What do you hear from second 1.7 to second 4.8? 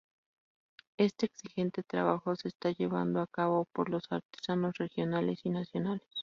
trabajo se está llevando a cabo por los artesanos